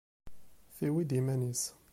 [0.77, 1.63] Tewwi-d iman-is.